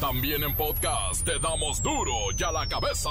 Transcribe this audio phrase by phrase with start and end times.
[0.00, 3.10] También en podcast te damos duro y a la cabeza.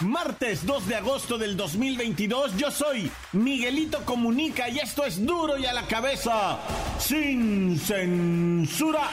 [0.00, 5.66] Martes 2 de agosto del 2022, yo soy Miguelito Comunica y esto es duro y
[5.66, 6.58] a la cabeza,
[6.98, 9.10] sin censura.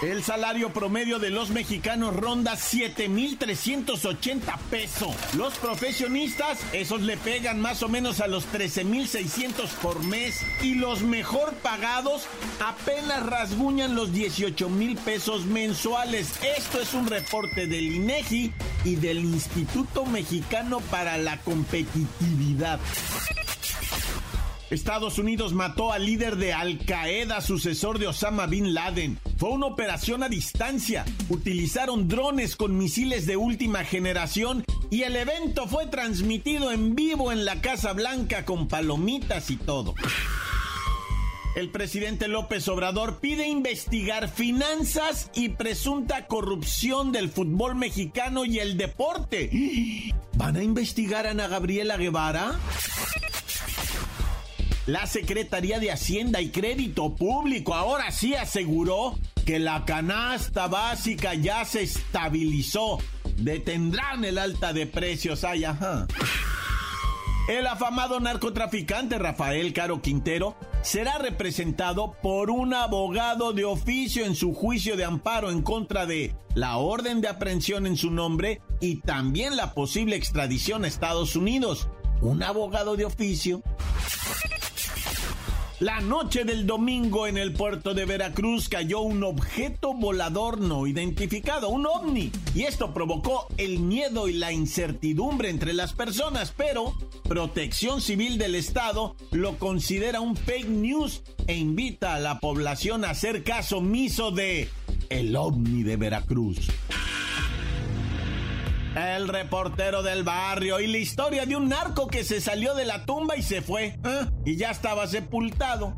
[0.00, 5.12] El salario promedio de los mexicanos ronda 7,380 pesos.
[5.36, 10.40] Los profesionistas, esos le pegan más o menos a los 13,600 por mes.
[10.62, 12.28] Y los mejor pagados
[12.64, 16.32] apenas rasguñan los 18 mil pesos mensuales.
[16.56, 18.52] Esto es un reporte del INEGI
[18.84, 22.78] y del Instituto Mexicano para la Competitividad.
[24.70, 29.18] Estados Unidos mató al líder de Al Qaeda, sucesor de Osama Bin Laden.
[29.38, 31.06] Fue una operación a distancia.
[31.30, 37.46] Utilizaron drones con misiles de última generación y el evento fue transmitido en vivo en
[37.46, 39.94] la Casa Blanca con palomitas y todo.
[41.56, 48.76] El presidente López Obrador pide investigar finanzas y presunta corrupción del fútbol mexicano y el
[48.76, 49.50] deporte.
[50.34, 52.60] ¿Van a investigar a Ana Gabriela Guevara?
[54.88, 61.66] La Secretaría de Hacienda y Crédito Público ahora sí aseguró que la canasta básica ya
[61.66, 62.98] se estabilizó.
[63.36, 65.44] Detendrán el alta de precios.
[65.44, 66.06] Ay, ajá.
[67.50, 74.54] El afamado narcotraficante Rafael Caro Quintero será representado por un abogado de oficio en su
[74.54, 79.54] juicio de amparo en contra de la orden de aprehensión en su nombre y también
[79.54, 81.90] la posible extradición a Estados Unidos.
[82.22, 83.62] Un abogado de oficio
[85.80, 91.68] la noche del domingo en el puerto de Veracruz cayó un objeto volador no identificado,
[91.68, 96.94] un ovni, y esto provocó el miedo y la incertidumbre entre las personas, pero
[97.28, 103.10] Protección Civil del Estado lo considera un fake news e invita a la población a
[103.10, 104.68] hacer caso omiso de
[105.10, 106.68] el ovni de Veracruz.
[108.98, 113.04] El reportero del barrio y la historia de un narco que se salió de la
[113.04, 113.96] tumba y se fue.
[114.04, 114.26] ¿eh?
[114.44, 115.96] Y ya estaba sepultado.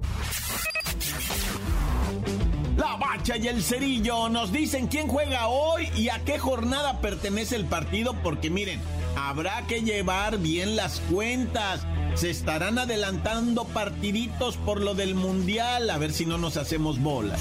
[2.77, 7.57] La bacha y el cerillo nos dicen quién juega hoy y a qué jornada pertenece
[7.57, 8.81] el partido porque miren,
[9.17, 11.87] habrá que llevar bien las cuentas.
[12.17, 17.41] Se estarán adelantando partiditos por lo del mundial, a ver si no nos hacemos bolas.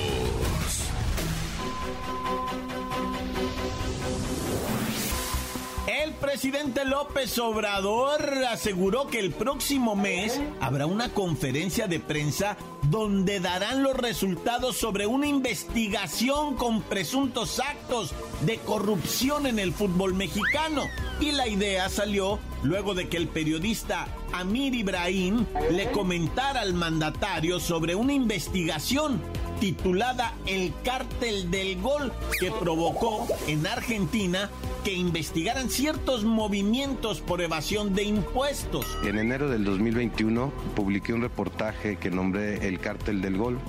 [6.21, 13.81] Presidente López Obrador aseguró que el próximo mes habrá una conferencia de prensa donde darán
[13.81, 18.13] los resultados sobre una investigación con presuntos actos
[18.45, 20.83] de corrupción en el fútbol mexicano.
[21.19, 27.59] Y la idea salió luego de que el periodista Amir Ibrahim le comentara al mandatario
[27.59, 29.19] sobre una investigación
[29.61, 34.49] titulada El cártel del gol que provocó en Argentina
[34.83, 38.97] que investigaran ciertos movimientos por evasión de impuestos.
[39.03, 43.59] En enero del 2021 publiqué un reportaje que nombré El cártel del gol,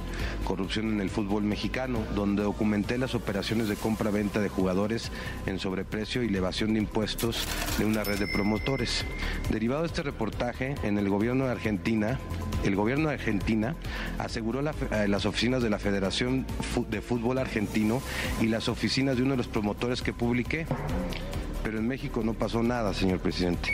[0.46, 5.12] corrupción en el fútbol mexicano, donde documenté las operaciones de compra-venta de jugadores
[5.44, 9.04] en sobreprecio y evasión de impuestos de una red de promotores.
[9.50, 12.18] Derivado de este reportaje, en el gobierno de Argentina,
[12.64, 13.74] el gobierno de Argentina
[14.18, 16.46] aseguró eh, las oficinas de la Federación
[16.88, 18.02] de Fútbol Argentino
[18.40, 20.66] y las oficinas de uno de los promotores que publiqué.
[21.62, 23.70] Pero en México no pasó nada, señor presidente.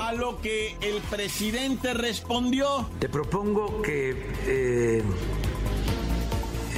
[0.00, 2.88] A lo que el presidente respondió.
[2.98, 4.10] Te propongo que
[4.46, 5.02] eh,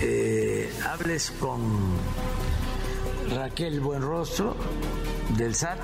[0.01, 1.61] eh, hables con
[3.35, 4.57] Raquel Buenrostro
[5.37, 5.79] del SAT,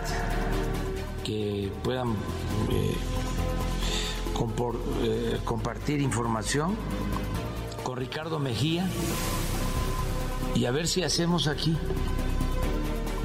[1.25, 2.12] que puedan
[2.70, 2.94] eh,
[5.45, 6.77] compartir información
[7.83, 8.89] con Ricardo Mejía
[10.55, 11.77] y a ver si hacemos aquí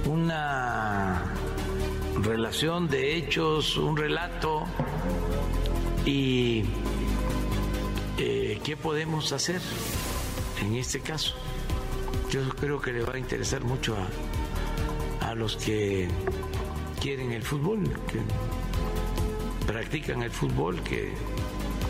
[0.05, 1.33] una
[2.21, 4.63] relación de hechos, un relato
[6.05, 6.65] y
[8.17, 9.61] eh, qué podemos hacer
[10.61, 11.35] en este caso.
[12.29, 16.07] Yo creo que le va a interesar mucho a, a los que
[17.01, 18.19] quieren el fútbol, que
[19.69, 21.13] practican el fútbol, que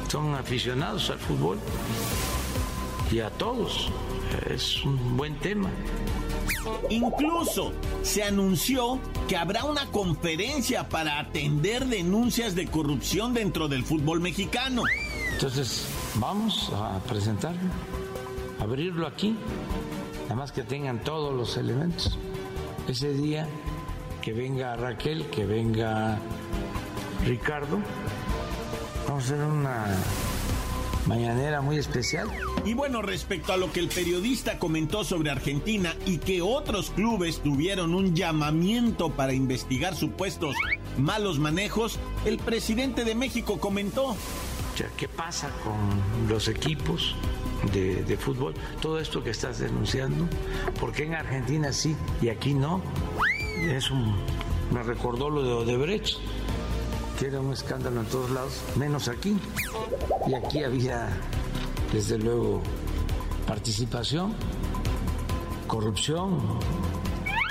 [0.09, 1.57] son aficionados al fútbol
[3.09, 3.89] y a todos.
[4.49, 5.69] Es un buen tema.
[6.89, 7.71] Incluso
[8.03, 8.99] se anunció
[9.29, 14.83] que habrá una conferencia para atender denuncias de corrupción dentro del fútbol mexicano.
[15.31, 17.61] Entonces, vamos a presentarlo,
[18.59, 19.37] abrirlo aquí,
[20.23, 22.19] nada más que tengan todos los elementos.
[22.89, 23.47] Ese día
[24.21, 26.19] que venga Raquel, que venga
[27.25, 27.79] Ricardo,
[29.07, 29.85] vamos a hacer una
[31.05, 32.29] mañanera muy especial.
[32.65, 37.41] Y bueno, respecto a lo que el periodista comentó sobre Argentina y que otros clubes
[37.41, 40.55] tuvieron un llamamiento para investigar supuestos
[40.97, 44.15] malos manejos, el presidente de México comentó.
[44.95, 47.15] ¿Qué pasa con los equipos
[47.73, 48.53] de, de fútbol?
[48.81, 50.25] Todo esto que estás denunciando,
[50.79, 52.81] ¿por qué en Argentina sí y aquí no?
[53.57, 54.15] Es un,
[54.71, 56.17] me recordó lo de Odebrecht
[57.19, 59.37] que era un escándalo en todos lados, menos aquí.
[60.25, 61.09] Y aquí había,
[61.91, 62.61] desde luego,
[63.45, 64.33] participación,
[65.67, 66.39] corrupción.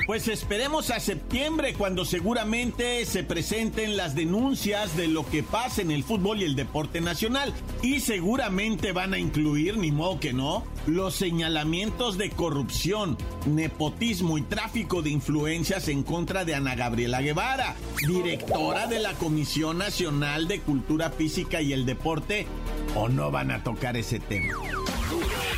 [0.08, 5.90] Pues esperemos a septiembre cuando seguramente se presenten las denuncias de lo que pasa en
[5.90, 7.52] el fútbol y el deporte nacional.
[7.82, 14.42] Y seguramente van a incluir, ni modo que no, los señalamientos de corrupción, nepotismo y
[14.42, 17.76] tráfico de influencias en contra de Ana Gabriela Guevara,
[18.06, 22.46] directora de la Comisión Nacional de Cultura Física y el Deporte.
[22.94, 24.54] ¿O no van a tocar ese tema?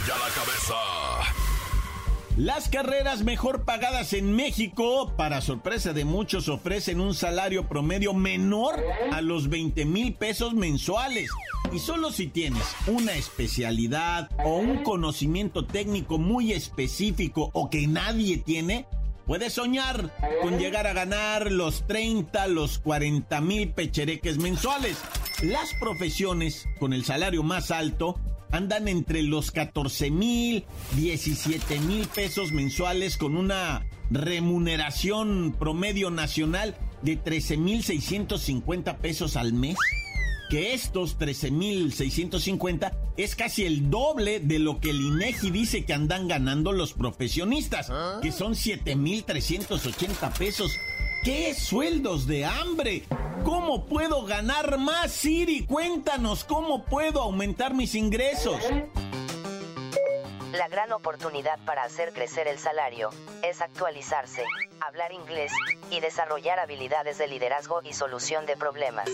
[0.08, 0.99] ya la cabeza.
[2.40, 8.82] Las carreras mejor pagadas en México, para sorpresa de muchos, ofrecen un salario promedio menor
[9.12, 11.28] a los 20 mil pesos mensuales.
[11.70, 18.38] Y solo si tienes una especialidad o un conocimiento técnico muy específico o que nadie
[18.38, 18.86] tiene,
[19.26, 20.10] puedes soñar
[20.40, 24.96] con llegar a ganar los 30, los 40 mil pechereques mensuales.
[25.42, 28.18] Las profesiones con el salario más alto
[28.52, 30.64] andan entre los 14 mil,
[30.96, 39.52] 17 mil pesos mensuales con una remuneración promedio nacional de 13 mil 650 pesos al
[39.52, 39.76] mes.
[40.50, 45.84] Que estos 13 mil 650 es casi el doble de lo que el INEGI dice
[45.84, 50.76] que andan ganando los profesionistas, que son 7 mil 380 pesos.
[51.22, 53.04] ¡Qué sueldos de hambre!
[53.44, 55.64] ¿Cómo puedo ganar más, Siri?
[55.66, 58.60] Cuéntanos, ¿cómo puedo aumentar mis ingresos?
[60.52, 63.10] La gran oportunidad para hacer crecer el salario
[63.42, 64.44] es actualizarse,
[64.80, 65.52] hablar inglés
[65.90, 69.08] y desarrollar habilidades de liderazgo y solución de problemas.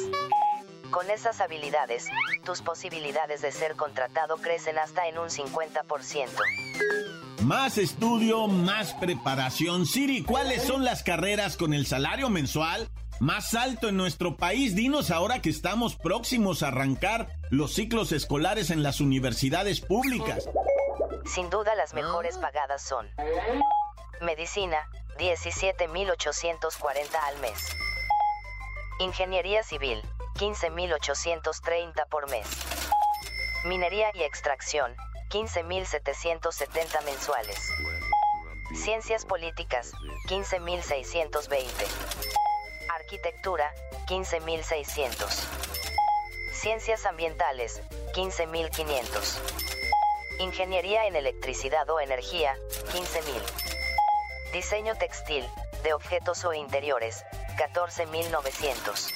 [0.91, 2.07] Con esas habilidades,
[2.45, 6.29] tus posibilidades de ser contratado crecen hasta en un 50%.
[7.43, 9.87] Más estudio, más preparación.
[9.87, 12.89] Siri, ¿cuáles son las carreras con el salario mensual
[13.21, 14.75] más alto en nuestro país?
[14.75, 20.49] Dinos ahora que estamos próximos a arrancar los ciclos escolares en las universidades públicas.
[21.25, 23.09] Sin duda las mejores pagadas son
[24.21, 27.59] Medicina, 17.840 al mes.
[29.01, 30.03] Ingeniería Civil,
[30.37, 32.47] 15.830 por mes.
[33.65, 34.95] Minería y Extracción,
[35.31, 37.59] 15.770 mensuales.
[38.75, 39.93] Ciencias Políticas,
[40.29, 42.36] 15.620.
[43.07, 43.73] Arquitectura,
[44.09, 45.29] 15.600.
[46.51, 47.81] Ciencias Ambientales,
[48.17, 49.39] 15.500.
[50.41, 52.57] Ingeniería en Electricidad o Energía,
[52.93, 54.53] 15.000.
[54.53, 55.49] Diseño textil,
[55.85, 57.25] de objetos o interiores,
[57.57, 59.13] 14.900.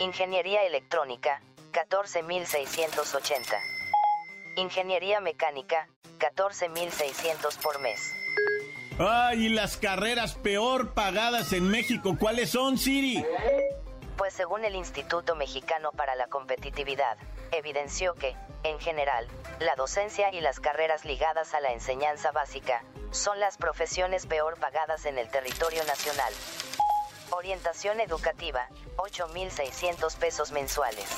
[0.00, 1.40] Ingeniería Electrónica,
[1.72, 3.62] 14.680.
[4.56, 5.88] Ingeniería Mecánica,
[6.18, 8.19] 14.600 por mes.
[9.02, 13.24] Ay, las carreras peor pagadas en México, ¿cuáles son, Siri?
[14.18, 17.16] Pues según el Instituto Mexicano para la Competitividad,
[17.50, 19.26] evidenció que, en general,
[19.58, 25.06] la docencia y las carreras ligadas a la enseñanza básica son las profesiones peor pagadas
[25.06, 26.34] en el territorio nacional.
[27.30, 31.08] Orientación educativa, 8.600 pesos mensuales.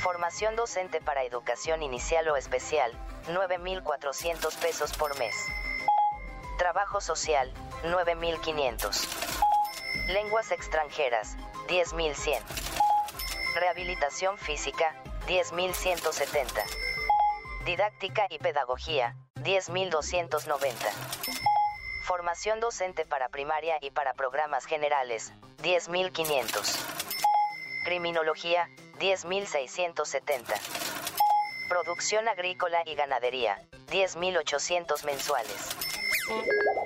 [0.00, 2.92] Formación docente para educación inicial o especial,
[3.28, 5.34] 9.400 pesos por mes.
[6.58, 9.08] Trabajo social, 9.500.
[10.06, 11.36] Lenguas extranjeras,
[11.68, 12.40] 10.100.
[13.56, 14.94] Rehabilitación física,
[15.26, 16.46] 10.170.
[17.64, 20.74] Didáctica y pedagogía, 10.290.
[22.04, 25.32] Formación docente para primaria y para programas generales,
[25.62, 26.76] 10.500.
[27.84, 28.70] Criminología,
[29.00, 30.54] 10.670.
[31.68, 35.83] Producción agrícola y ganadería, 10.800 mensuales.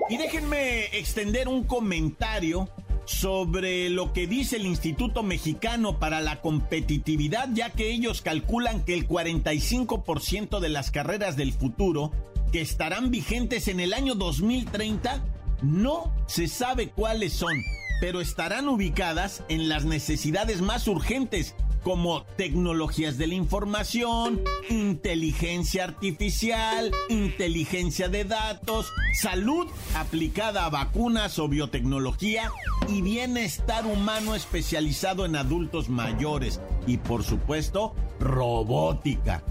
[0.09, 2.69] Y déjenme extender un comentario
[3.05, 8.95] sobre lo que dice el Instituto Mexicano para la Competitividad, ya que ellos calculan que
[8.95, 12.13] el 45% de las carreras del futuro
[12.53, 15.25] que estarán vigentes en el año 2030
[15.63, 17.55] no se sabe cuáles son,
[18.01, 26.91] pero estarán ubicadas en las necesidades más urgentes como tecnologías de la información, inteligencia artificial,
[27.09, 32.51] inteligencia de datos, salud aplicada a vacunas o biotecnología
[32.89, 39.43] y bienestar humano especializado en adultos mayores y por supuesto robótica.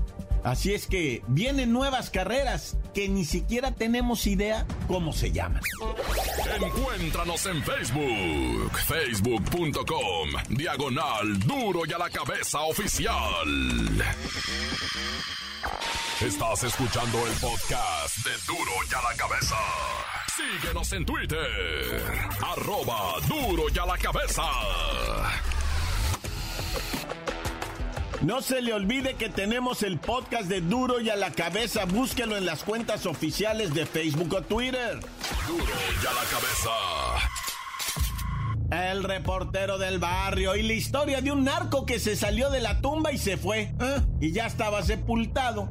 [0.43, 5.61] Así es que vienen nuevas carreras que ni siquiera tenemos idea cómo se llaman.
[6.61, 13.47] Encuéntranos en Facebook, facebook.com, diagonal duro y a la cabeza oficial.
[16.21, 19.55] Estás escuchando el podcast de duro y a la cabeza.
[20.35, 22.03] Síguenos en Twitter,
[22.41, 24.43] arroba duro y a la cabeza.
[28.21, 31.85] No se le olvide que tenemos el podcast de Duro y a la cabeza.
[31.85, 34.99] Búsquelo en las cuentas oficiales de Facebook o Twitter.
[35.47, 36.71] Duro y a la cabeza.
[38.71, 42.81] El reportero del barrio y la historia de un narco que se salió de la
[42.81, 43.73] tumba y se fue.
[43.79, 44.01] ¿eh?
[44.19, 45.69] Y ya estaba sepultado.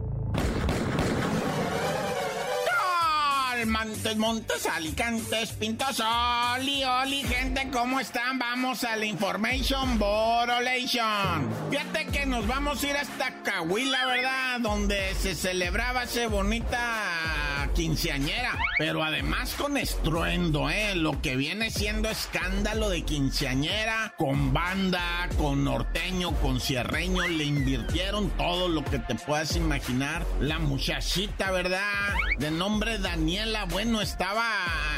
[3.66, 8.38] Montes, Montes, Alicantes, Pintos, Oli, Oli, gente, ¿cómo están?
[8.38, 11.48] Vamos a la Information Borolation.
[11.70, 14.60] Fíjate que nos vamos a ir hasta Cahuila, ¿verdad?
[14.60, 17.35] Donde se celebraba ese bonita
[17.76, 20.94] quinceañera, pero además con estruendo, ¿eh?
[20.94, 28.30] Lo que viene siendo escándalo de quinceañera, con banda, con norteño, con cierreño, le invirtieron
[28.30, 30.24] todo lo que te puedas imaginar.
[30.40, 32.14] La muchachita, ¿verdad?
[32.38, 34.46] De nombre Daniela, bueno, estaba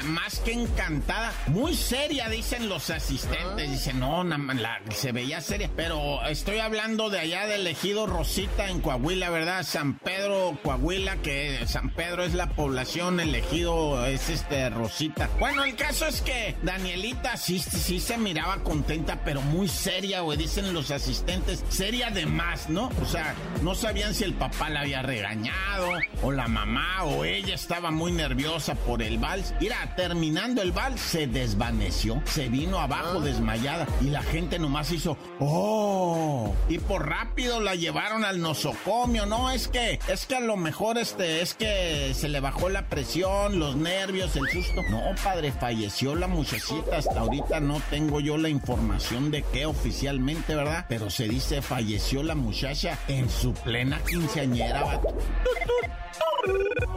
[0.04, 3.70] más que encantada, muy seria, dicen los asistentes.
[3.72, 8.80] Dicen, no, la, se veía seria, pero estoy hablando de allá del ejido Rosita en
[8.80, 9.64] Coahuila, ¿verdad?
[9.64, 15.30] San Pedro, Coahuila, que San Pedro es la población, el ejido es este Rosita.
[15.38, 20.36] Bueno, el caso es que Danielita sí, sí se miraba contenta, pero muy seria, güey,
[20.36, 22.90] dicen los asistentes, seria de más, ¿no?
[23.02, 27.54] O sea, no sabían si el papá la había regañado, o la mamá, o ella
[27.54, 29.54] estaba muy nerviosa por el vals.
[29.60, 35.16] Mira, terminando el vals, se desvaneció, se vino abajo desmayada, y la gente nomás hizo,
[35.40, 36.54] ¡oh!
[36.68, 39.50] Y por rápido la llevaron al nosocomio, ¿no?
[39.50, 43.58] Es que, es que a lo mejor este, es que se le bajó la presión,
[43.58, 44.82] los nervios, el susto.
[44.90, 46.96] No, padre, falleció la muchachita.
[46.96, 50.86] Hasta ahorita no tengo yo la información de qué oficialmente, ¿verdad?
[50.88, 55.00] Pero se dice falleció la muchacha en su plena quinceañera.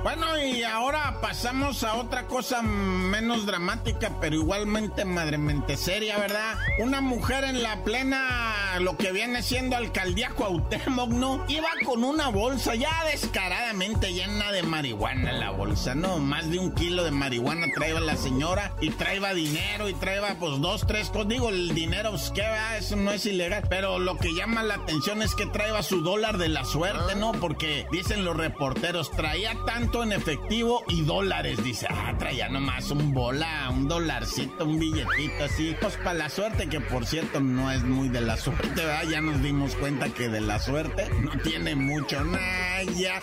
[0.03, 6.56] Bueno, y ahora pasamos a otra cosa menos dramática, pero igualmente madremente seria, ¿verdad?
[6.80, 11.46] Una mujer en la plena, lo que viene siendo alcaldía Cuauhtémoc, ¿no?
[11.48, 16.20] Iba con una bolsa ya descaradamente llena de marihuana la bolsa, ¿no?
[16.20, 20.60] Más de un kilo de marihuana traía la señora y traía dinero y traía pues
[20.60, 21.29] dos, tres cosas.
[21.29, 24.75] Digo, el dinero, pues qué va, eso no es ilegal, pero lo que llama la
[24.75, 27.31] atención es que traía su dólar de la suerte, ¿no?
[27.34, 31.63] Porque dicen los reporteros, traía tanto en efectivo y dólares.
[31.63, 35.75] Dice, ah, traía nomás un bola, un dolarcito, un billetito así.
[35.79, 39.03] Pues para la suerte, que por cierto no es muy de la suerte, ¿verdad?
[39.10, 42.24] Ya nos dimos cuenta que de la suerte no tiene mucho.
[42.24, 43.22] nada ya.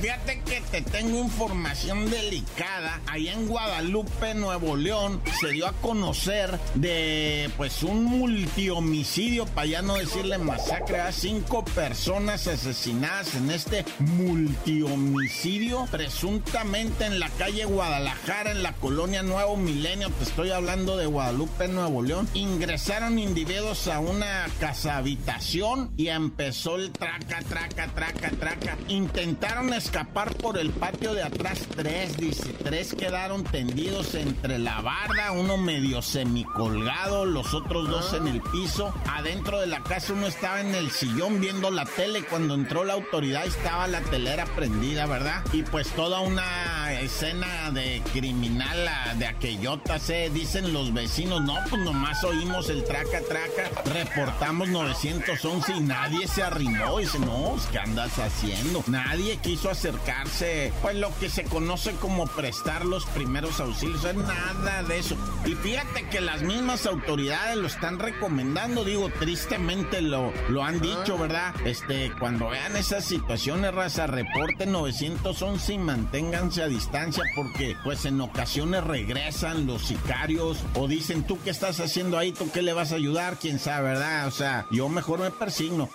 [0.00, 3.02] Fíjate que te tengo información delicada.
[3.06, 9.82] Allá en Guadalupe, Nuevo León, se dio a conocer de pues un multihomicidio, para ya
[9.82, 18.52] no decirle masacre, a cinco personas asesinadas en este multihomicidio, presuntamente en la calle Guadalajara,
[18.52, 20.08] en la colonia Nuevo Milenio.
[20.08, 22.26] Te estoy hablando de Guadalupe, Nuevo León.
[22.32, 28.78] Ingresaron individuos a una casa habitación y empezó el traca, traca, traca, traca.
[28.90, 32.52] Intentaron escapar por el patio de atrás tres, dice.
[32.64, 38.92] Tres quedaron tendidos entre la barda, uno medio semicolgado, los otros dos en el piso.
[39.06, 42.24] Adentro de la casa uno estaba en el sillón viendo la tele.
[42.24, 45.44] Cuando entró la autoridad estaba la telera prendida, ¿verdad?
[45.52, 51.42] Y pues toda una escena de criminal de aquellota, se dicen los vecinos.
[51.42, 53.82] No, pues nomás oímos el traca, traca.
[53.84, 56.98] Reportamos 911 y nadie se arrimó.
[56.98, 58.79] Dice, no, ¿qué andas haciendo?
[58.86, 64.98] Nadie quiso acercarse, pues lo que se conoce como prestar los primeros auxilios, nada de
[64.98, 65.16] eso.
[65.44, 71.18] Y fíjate que las mismas autoridades lo están recomendando, digo, tristemente lo, lo han dicho,
[71.18, 71.54] ¿verdad?
[71.64, 78.20] Este, cuando vean esas situaciones, raza, reporten 911 y manténganse a distancia porque pues en
[78.20, 82.32] ocasiones regresan los sicarios o dicen, ¿tú qué estás haciendo ahí?
[82.32, 83.38] ¿Tú qué le vas a ayudar?
[83.38, 84.26] ¿Quién sabe, verdad?
[84.26, 85.88] O sea, yo mejor me persigno.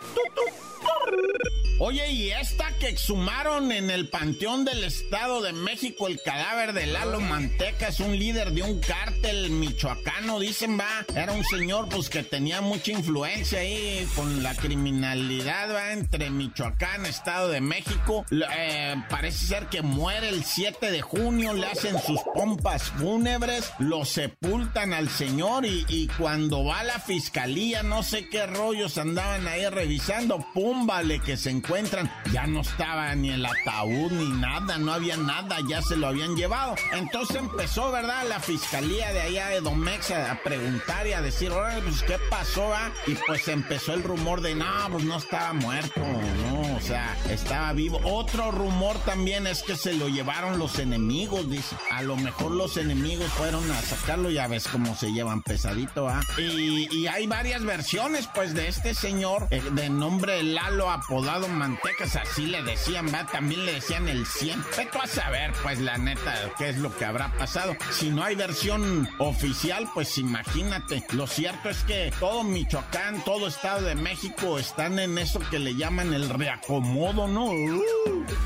[1.77, 6.85] Oye, y esta que exhumaron en el Panteón del Estado de México, el cadáver de
[6.85, 11.05] Lalo Manteca, es un líder de un cártel michoacano, dicen, va.
[11.13, 17.05] Era un señor, pues, que tenía mucha influencia ahí con la criminalidad, va, entre Michoacán,
[17.05, 18.25] Estado de México.
[18.31, 24.05] Eh, parece ser que muere el 7 de junio, le hacen sus pompas fúnebres, lo
[24.05, 29.45] sepultan al señor y, y cuando va a la fiscalía, no sé qué rollos andaban
[29.49, 34.77] ahí revisando, pum, vale, que se encuentran, ya no estaba ni el ataúd ni nada,
[34.77, 36.75] no había nada, ya se lo habían llevado.
[36.93, 38.23] Entonces empezó, ¿verdad?
[38.29, 42.71] La fiscalía de allá de Domex a, preguntar y a decir, oye, pues qué pasó,
[42.73, 42.91] ah?
[43.07, 47.73] Y pues empezó el rumor de, no, pues no estaba muerto, no, o sea, estaba
[47.73, 47.99] vivo.
[48.03, 51.75] Otro rumor también es que se lo llevaron los enemigos, dice.
[51.91, 56.21] A lo mejor los enemigos fueron a sacarlo, ya ves cómo se llevan pesadito, ¿ah?
[56.37, 62.15] Y, y hay varias versiones, pues, de este señor eh, de nombre Lalo apodado Mantecas,
[62.15, 64.63] así le decían, va, también le decían el 100.
[64.77, 67.75] Vete a saber, pues la neta, qué es lo que habrá pasado.
[67.91, 71.03] Si no hay versión oficial, pues imagínate.
[71.13, 75.75] Lo cierto es que todo Michoacán, todo Estado de México están en eso que le
[75.75, 77.51] llaman el reacomodo, ¿no?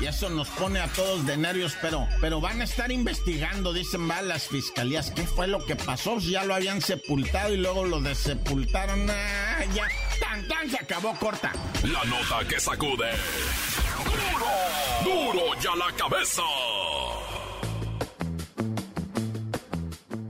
[0.00, 4.08] y eso nos pone a todos de nervios, pero, pero van a estar investigando, dicen,
[4.08, 6.18] va, las fiscalías, qué fue lo que pasó.
[6.18, 9.08] Ya lo habían sepultado y luego lo desepultaron.
[9.10, 9.88] Ah, ya,
[10.20, 11.50] tan, tan, se acabó corta.
[11.82, 13.10] La nota que sacude.
[15.04, 15.32] ¡Duro!
[15.32, 16.42] ¡Duro ya la cabeza!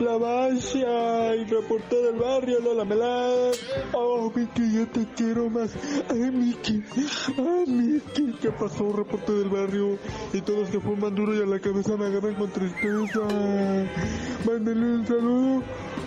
[0.00, 1.34] la bacha.
[1.36, 3.52] Y reporté del barrio, Lola Melán.
[3.92, 5.70] Oh, Miki, yo te quiero más.
[6.08, 6.82] Ay, Miki,
[7.38, 8.32] ay, Miki.
[8.40, 9.98] ¿Qué pasó, reporte del barrio?
[10.32, 13.20] Y todos que fuman duro y a la cabeza me agarran con tristeza.
[14.46, 15.62] Mándenle un saludo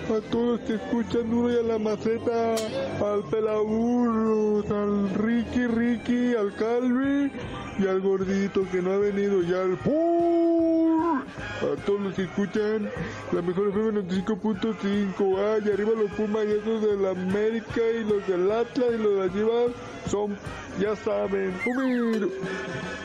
[0.09, 2.55] a todos que escuchan duro y a la maceta.
[3.01, 7.31] Al pelaburros, al Ricky Ricky, al Calvi
[7.79, 11.23] y al gordito que no ha venido ya al PUR.
[11.23, 12.89] A todos los que escuchan
[13.31, 15.37] la mejor FM 95.5.
[15.37, 19.23] Ay, arriba los Pumas y esos de la América y los del Atlas y los
[19.23, 19.71] de Chivas
[20.09, 20.37] son,
[20.79, 22.27] ya saben, humilde.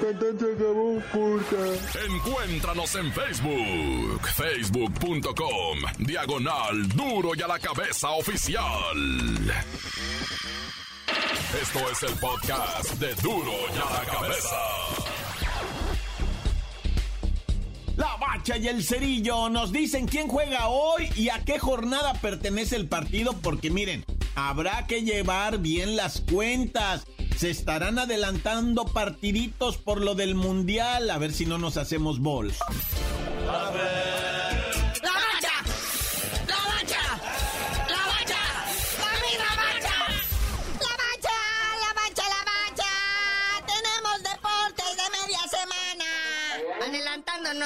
[0.00, 2.04] Cantante acabó corta.
[2.06, 8.96] Encuéntranos en Facebook, facebook.com, diagonal duro y a la cabeza oficial.
[11.60, 14.56] Esto es el podcast de duro y a la cabeza.
[17.96, 22.76] La Bacha y el Cerillo nos dicen quién juega hoy y a qué jornada pertenece
[22.76, 24.04] el partido, porque miren,
[24.38, 27.06] habrá que llevar bien las cuentas.
[27.36, 32.58] Se estarán adelantando partiditos por lo del mundial, a ver si no nos hacemos bols.
[33.46, 33.97] ¡La bacha!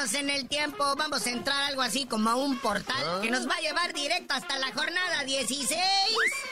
[0.03, 3.55] En el tiempo, vamos a entrar algo así como a un portal que nos va
[3.55, 5.79] a llevar directo hasta la jornada 16.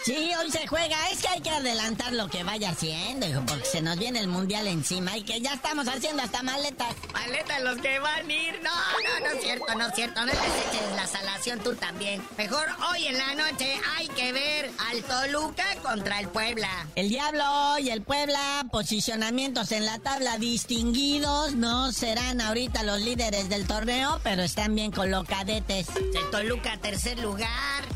[0.05, 0.97] Sí, hoy se juega.
[1.11, 4.29] Es que hay que adelantar lo que vaya haciendo, hijo, porque se nos viene el
[4.29, 6.95] mundial encima y que ya estamos haciendo hasta maletas.
[7.13, 8.61] Maletas los que van a ir.
[8.63, 10.21] No, no, no es cierto, no es cierto.
[10.21, 12.23] No les eches la salación tú también.
[12.39, 16.87] Mejor hoy en la noche hay que ver al Toluca contra el Puebla.
[16.95, 23.39] El Diablo y el Puebla, posicionamientos en la tabla distinguidos, no serán ahorita los líderes
[23.48, 25.88] del torneo, pero están bien colocadetes.
[25.96, 27.48] El Toluca tercer lugar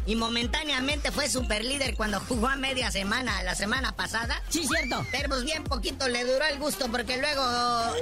[0.07, 4.41] y momentáneamente fue super líder cuando jugó a media semana, la semana pasada.
[4.49, 5.05] Sí, cierto.
[5.11, 7.43] Pero pues bien poquito le duró el gusto porque luego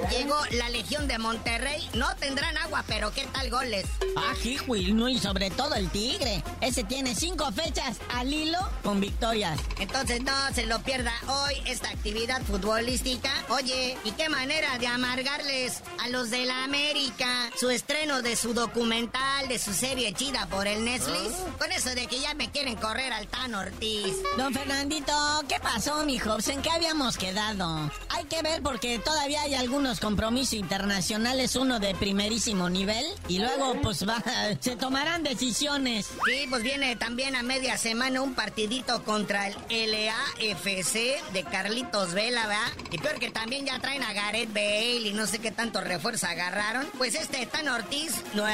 [0.09, 1.89] llegó la Legión de Monterrey.
[1.95, 3.85] No tendrán agua, pero qué tal goles.
[4.15, 4.33] Ah,
[4.67, 6.43] Will, no, y sobre todo el Tigre.
[6.61, 9.59] Ese tiene cinco fechas al hilo con victorias.
[9.79, 13.31] Entonces no se lo pierda hoy esta actividad futbolística.
[13.49, 18.53] Oye, ¿y qué manera de amargarles a los de la América su estreno de su
[18.53, 21.35] documental, de su serie chida por el Netflix?
[21.57, 24.15] Con eso de que ya me quieren correr al Tan Ortiz.
[24.37, 25.13] Don Fernandito,
[25.47, 26.47] ¿qué pasó, mi Hobbs?
[26.49, 27.91] ¿En qué habíamos quedado?
[28.09, 33.75] Hay que ver porque todavía hay algunos compromisos internacionales, uno de primerísimo nivel, y luego
[33.81, 34.23] pues va,
[34.59, 36.07] se tomarán decisiones.
[36.25, 42.47] Sí, pues viene también a media semana un partidito contra el LAFC de Carlitos Vela,
[42.47, 42.71] ¿verdad?
[42.91, 46.27] Y peor que también ya traen a Gareth Bale y no sé qué tanto refuerzo
[46.27, 46.87] agarraron.
[46.97, 48.13] Pues este Tan Ortiz,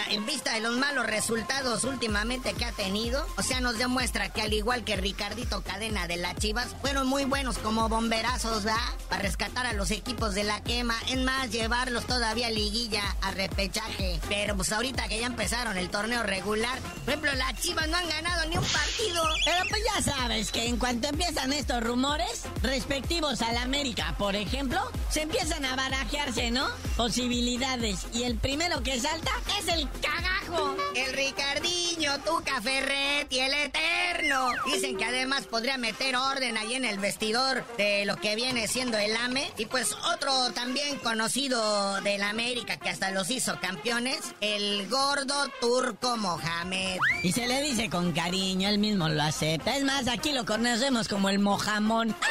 [0.10, 4.42] en vista de los malos resultados últimamente que ha tenido, o sea, nos demuestra que
[4.42, 8.80] al igual que Ricardito Cadena de las Chivas, fueron muy buenos como bomberazos, ¿verdad?
[9.10, 13.32] Para rescatar a los equipos de la quema, en más, llevarlos todavía a liguilla, a
[13.32, 14.20] repechaje.
[14.28, 18.10] Pero pues ahorita que ya empezaron el torneo regular, por ejemplo, las Chivas no han
[18.10, 19.24] ganado ni un partido.
[19.46, 24.36] Pero pues ya sabes que en cuanto empiezan estos rumores, respectivos a la América, por
[24.36, 26.68] ejemplo, se empiezan a barajearse, ¿no?
[26.98, 28.08] Posibilidades.
[28.14, 30.76] Y el primero que salta es el cagajo.
[30.96, 34.48] El Ricardiño, Tuca Ferretti, el Eterno.
[34.66, 38.98] Dicen que además podría meter orden ahí en el vestidor de lo que viene siendo
[38.98, 39.52] el AME.
[39.60, 46.18] Y pues otro también conocido del América que hasta los hizo campeones, el gordo turco
[46.18, 46.98] Mohamed.
[47.22, 49.78] Y se le dice con cariño, él mismo lo acepta.
[49.78, 52.16] Es más, aquí lo conocemos como el mojamón.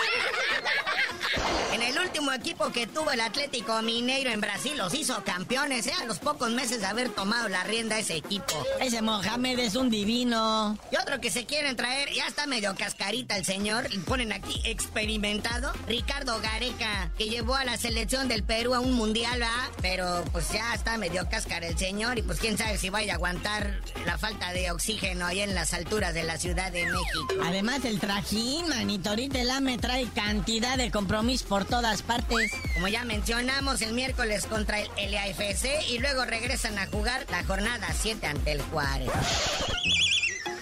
[1.78, 5.92] En el último equipo que tuvo el Atlético Mineiro en Brasil los hizo campeones, ¿eh?
[6.02, 8.52] A los pocos meses de haber tomado la rienda ese equipo.
[8.80, 10.76] Ese Mohamed es un divino.
[10.90, 15.72] Y otro que se quieren traer, ya está medio cascarita el señor, ponen aquí experimentado.
[15.86, 19.70] Ricardo Gareca, que llevó a la selección del Perú a un mundial, ¿verdad?
[19.80, 23.16] Pero pues ya está medio cáscara el señor y pues quién sabe si vaya a
[23.16, 27.34] aguantar la falta de oxígeno ahí en las alturas de la Ciudad de México.
[27.44, 32.52] Además, el trajín, manito, ahorita el AME trae cantidad de compromiso por todas partes.
[32.74, 37.88] Como ya mencionamos, el miércoles contra el LAFC y luego regresan a jugar la jornada
[37.92, 39.10] 7 ante el Juárez.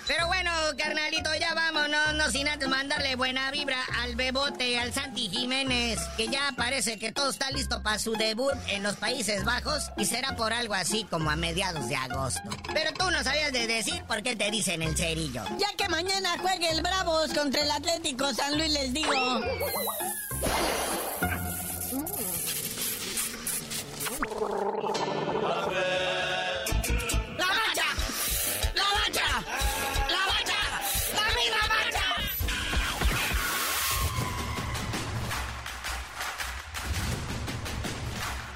[0.07, 5.29] Pero bueno, carnalito, ya vámonos, no sin antes mandarle buena vibra al Bebote, al Santi
[5.29, 9.91] Jiménez, que ya parece que todo está listo para su debut en los Países Bajos
[9.97, 12.49] y será por algo así como a mediados de agosto.
[12.73, 15.43] Pero tú no sabías de decir por qué te dicen el cerillo.
[15.59, 19.13] Ya que mañana juegue el Bravos contra el Atlético San Luis, les digo.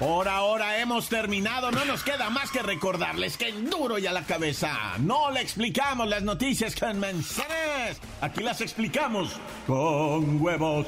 [0.01, 4.11] Por ahora hemos terminado, no nos queda más que recordarles que en duro y a
[4.11, 10.87] la cabeza no le explicamos las noticias con manzanas, aquí las explicamos con huevos.